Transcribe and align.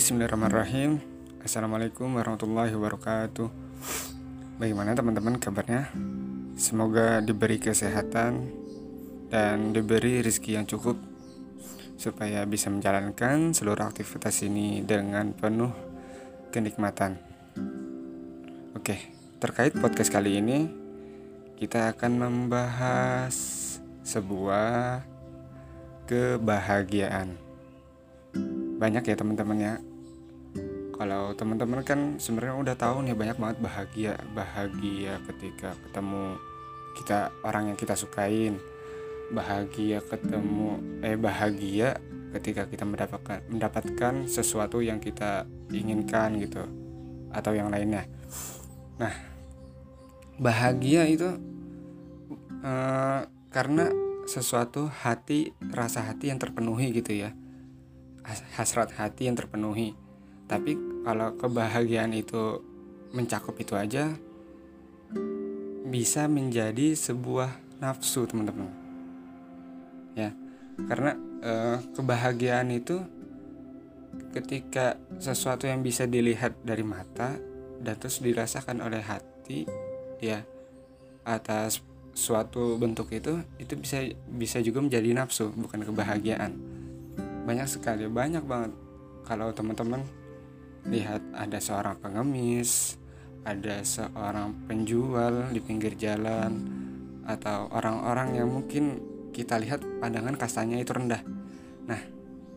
Bismillahirrahmanirrahim. 0.00 0.96
Assalamualaikum 1.44 2.08
warahmatullahi 2.16 2.72
wabarakatuh. 2.72 3.52
Bagaimana 4.56 4.96
teman-teman 4.96 5.36
kabarnya? 5.36 5.92
Semoga 6.56 7.20
diberi 7.20 7.60
kesehatan 7.60 8.48
Dan 9.28 9.76
diberi 9.76 10.24
rezeki 10.24 10.56
yang 10.56 10.64
cukup 10.64 10.96
Supaya 12.00 12.48
bisa 12.48 12.72
menjalankan 12.72 13.52
seluruh 13.52 13.92
aktivitas 13.92 14.40
ini 14.40 14.80
dengan 14.80 15.36
penuh 15.36 15.68
kenikmatan. 16.48 17.20
Oke, 18.72 19.04
terkait 19.36 19.76
podcast 19.76 20.08
kali 20.08 20.40
ini 20.40 20.64
Kita 21.60 21.92
akan 21.92 22.12
membahas 22.16 23.36
sebuah 24.00 25.04
kebahagiaan. 26.08 27.36
Banyak 28.80 29.04
ya 29.04 29.12
teman-teman 29.12 29.60
ya 29.60 29.74
kalau 31.00 31.32
teman-teman 31.32 31.80
kan 31.80 32.20
sebenarnya 32.20 32.60
udah 32.60 32.76
tahu 32.76 33.00
nih 33.08 33.16
banyak 33.16 33.40
banget 33.40 33.56
bahagia 33.64 34.12
bahagia 34.36 35.16
ketika 35.32 35.72
ketemu 35.80 36.36
kita 36.92 37.32
orang 37.40 37.72
yang 37.72 37.78
kita 37.80 37.96
sukain. 37.96 38.60
Bahagia 39.32 40.04
ketemu 40.04 41.00
eh 41.00 41.16
bahagia 41.16 41.96
ketika 42.36 42.68
kita 42.68 42.84
mendapatkan 42.84 43.40
mendapatkan 43.48 44.28
sesuatu 44.28 44.84
yang 44.84 45.00
kita 45.00 45.48
inginkan 45.72 46.36
gitu 46.36 46.68
atau 47.32 47.56
yang 47.56 47.72
lainnya. 47.72 48.04
Nah 49.00 49.16
bahagia 50.36 51.08
itu 51.08 51.32
uh, 52.60 53.24
karena 53.48 53.88
sesuatu 54.28 54.92
hati 54.92 55.56
rasa 55.72 56.04
hati 56.12 56.28
yang 56.28 56.36
terpenuhi 56.36 56.92
gitu 56.92 57.24
ya. 57.24 57.32
Hasrat 58.52 58.92
hati 59.00 59.32
yang 59.32 59.40
terpenuhi. 59.40 59.96
Tapi 60.44 60.89
kalau 61.00 61.32
kebahagiaan 61.36 62.12
itu 62.12 62.60
mencakup 63.10 63.56
itu 63.58 63.74
aja 63.74 64.14
bisa 65.90 66.30
menjadi 66.30 66.94
sebuah 66.94 67.80
nafsu 67.82 68.28
teman-teman. 68.28 68.70
Ya 70.14 70.30
karena 70.86 71.12
eh, 71.42 71.78
kebahagiaan 71.96 72.70
itu 72.70 73.02
ketika 74.30 74.96
sesuatu 75.18 75.66
yang 75.66 75.82
bisa 75.82 76.06
dilihat 76.06 76.54
dari 76.62 76.86
mata 76.86 77.34
dan 77.80 77.94
terus 77.98 78.22
dirasakan 78.22 78.84
oleh 78.84 79.02
hati 79.02 79.66
ya 80.22 80.44
atas 81.26 81.82
suatu 82.12 82.76
bentuk 82.76 83.08
itu 83.14 83.40
itu 83.56 83.74
bisa 83.78 84.02
bisa 84.28 84.58
juga 84.60 84.82
menjadi 84.84 85.16
nafsu 85.16 85.50
bukan 85.56 85.82
kebahagiaan. 85.88 86.52
Banyak 87.48 87.66
sekali 87.66 88.06
banyak 88.06 88.44
banget. 88.44 88.72
Kalau 89.24 89.50
teman-teman 89.54 90.02
lihat 90.88 91.20
ada 91.36 91.60
seorang 91.60 92.00
pengemis 92.00 93.00
ada 93.44 93.80
seorang 93.80 94.68
penjual 94.68 95.48
di 95.48 95.60
pinggir 95.64 95.96
jalan 95.96 96.60
atau 97.24 97.72
orang-orang 97.72 98.36
yang 98.36 98.48
mungkin 98.52 99.00
kita 99.30 99.56
lihat 99.56 99.80
pandangan 100.02 100.36
kastanya 100.36 100.76
itu 100.76 100.92
rendah. 100.92 101.22
Nah 101.88 102.00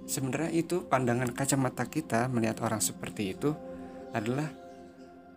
sebenarnya 0.04 0.52
itu 0.52 0.84
pandangan 0.84 1.32
kacamata 1.32 1.88
kita 1.88 2.28
melihat 2.28 2.60
orang 2.66 2.84
seperti 2.84 3.38
itu 3.38 3.56
adalah 4.12 4.50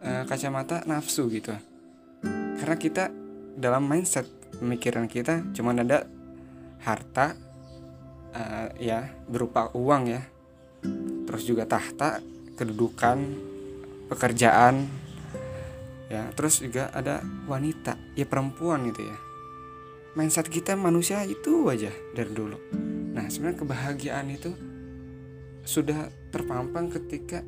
e, 0.02 0.26
kacamata 0.26 0.82
nafsu 0.88 1.30
gitu. 1.30 1.54
Karena 2.56 2.76
kita 2.80 3.04
dalam 3.54 3.86
mindset 3.86 4.26
pemikiran 4.58 5.06
kita 5.06 5.46
cuma 5.54 5.76
ada 5.76 6.08
harta 6.82 7.36
uh, 8.32 8.68
ya 8.80 9.12
berupa 9.28 9.72
uang 9.76 10.02
ya. 10.08 10.22
Terus 11.26 11.42
juga 11.44 11.68
tahta 11.68 12.20
kedudukan 12.56 13.18
pekerjaan 14.08 14.88
ya. 16.08 16.26
Terus 16.32 16.64
juga 16.64 16.90
ada 16.90 17.22
wanita 17.46 18.00
ya 18.16 18.26
perempuan 18.26 18.88
gitu 18.90 19.06
ya. 19.06 19.18
Mindset 20.16 20.48
kita 20.48 20.72
manusia 20.74 21.20
itu 21.28 21.68
aja 21.68 21.92
dari 22.16 22.32
dulu. 22.32 22.56
Nah 23.12 23.28
sebenarnya 23.28 23.60
kebahagiaan 23.60 24.28
itu 24.32 24.50
sudah 25.66 26.08
terpampang 26.32 26.88
ketika 26.88 27.44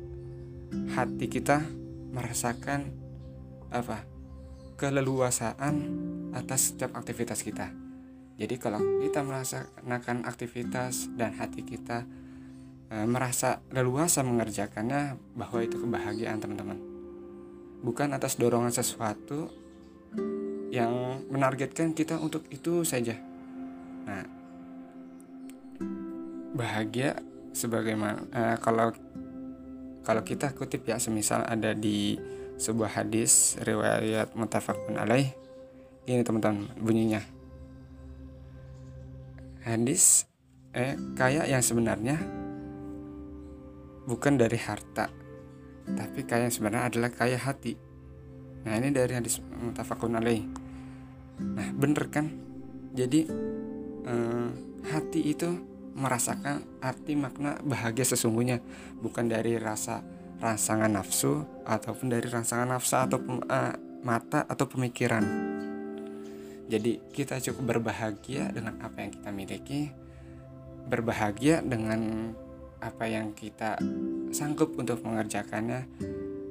hati 0.93 1.25
kita 1.25 1.65
merasakan 2.13 2.93
apa? 3.73 4.05
Keleluasaan 4.79 5.75
atas 6.31 6.71
setiap 6.71 6.95
aktivitas 6.95 7.43
kita. 7.43 7.73
Jadi 8.39 8.55
kalau 8.55 8.79
kita 9.03 9.19
melaksanakan 9.19 10.23
aktivitas 10.23 11.11
dan 11.19 11.35
hati 11.35 11.67
kita 11.67 12.07
e, 12.89 12.95
merasa 13.05 13.61
leluasa 13.69 14.25
mengerjakannya 14.25 15.15
bahwa 15.37 15.59
itu 15.61 15.77
kebahagiaan 15.79 16.41
teman-teman. 16.41 16.77
Bukan 17.79 18.11
atas 18.11 18.35
dorongan 18.35 18.73
sesuatu 18.73 19.47
yang 20.69 21.23
menargetkan 21.31 21.95
kita 21.95 22.19
untuk 22.19 22.45
itu 22.51 22.83
saja. 22.83 23.15
Nah, 24.05 24.25
bahagia 26.53 27.21
sebagaimana 27.53 28.25
e, 28.33 28.41
kalau 28.59 28.91
kalau 30.03 30.21
kita 30.25 30.51
kutip 30.57 30.89
ya 30.89 30.97
semisal 30.97 31.45
ada 31.45 31.77
di 31.77 32.17
sebuah 32.59 32.99
hadis 32.99 33.55
riwayat 33.63 34.35
mutafakun 34.35 34.99
alaih 34.99 35.31
ini 36.09 36.25
teman-teman 36.25 36.67
bunyinya 36.81 37.21
hadis 39.63 40.25
eh 40.73 40.97
kaya 41.15 41.47
yang 41.47 41.63
sebenarnya 41.63 42.19
bukan 44.09 44.41
dari 44.41 44.57
harta 44.57 45.29
tapi 45.95 46.25
kaya 46.25 46.49
sebenarnya 46.51 46.93
adalah 46.93 47.09
kaya 47.13 47.37
hati. 47.39 47.73
Nah 48.65 48.73
ini 48.77 48.93
dari 48.93 49.13
hadis 49.15 49.41
mutafakun 49.41 50.19
alaih. 50.19 50.45
Nah 51.39 51.69
bener 51.73 52.05
kan? 52.11 52.29
Jadi 52.93 53.25
eh, 54.05 54.49
hati 54.89 55.21
itu 55.33 55.49
merasakan 55.97 56.79
arti 56.79 57.17
makna 57.17 57.59
bahagia 57.65 58.05
sesungguhnya 58.05 58.63
bukan 59.01 59.27
dari 59.27 59.57
rasa 59.59 59.99
rangsangan 60.39 60.87
nafsu 60.87 61.43
ataupun 61.67 62.07
dari 62.07 62.23
rangsangan 62.23 62.71
nafsu 62.71 62.95
atau 62.95 63.19
uh, 63.19 63.75
mata 64.07 64.47
atau 64.47 64.63
pemikiran. 64.71 65.19
Jadi 66.71 67.11
kita 67.11 67.43
cukup 67.43 67.75
berbahagia 67.75 68.47
dengan 68.55 68.79
apa 68.79 69.03
yang 69.03 69.11
kita 69.11 69.29
miliki, 69.35 69.91
berbahagia 70.87 71.59
dengan 71.59 72.31
apa 72.79 73.05
yang 73.07 73.35
kita 73.35 73.79
sanggup 74.31 74.75
untuk 74.79 75.03
mengerjakannya, 75.03 75.87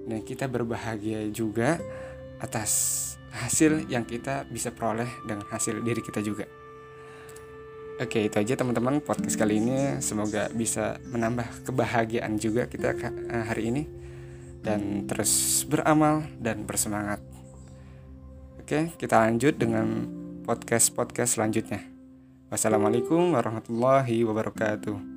dan 0.09 0.21
kita 0.25 0.49
berbahagia 0.49 1.29
juga 1.33 1.77
atas 2.41 3.05
hasil 3.33 3.85
yang 3.93 4.09
kita 4.09 4.49
bisa 4.49 4.73
peroleh 4.73 5.09
dengan 5.27 5.45
hasil 5.49 5.85
diri 5.85 6.01
kita 6.01 6.25
juga. 6.25 6.49
Oke, 7.99 8.31
itu 8.31 8.39
aja 8.39 8.55
teman-teman 8.55 9.03
podcast 9.03 9.35
kali 9.35 9.59
ini. 9.59 9.99
Semoga 9.99 10.47
bisa 10.55 11.03
menambah 11.11 11.67
kebahagiaan 11.67 12.39
juga 12.39 12.71
kita 12.71 12.95
eh, 12.95 13.43
hari 13.43 13.75
ini 13.75 13.83
dan 14.63 15.05
terus 15.11 15.65
beramal 15.67 16.23
dan 16.39 16.63
bersemangat. 16.63 17.19
Oke, 18.63 18.95
kita 18.95 19.27
lanjut 19.27 19.59
dengan 19.59 20.07
podcast-podcast 20.47 21.37
selanjutnya. 21.37 21.83
Wassalamualaikum 22.55 23.35
warahmatullahi 23.35 24.23
wabarakatuh. 24.25 25.08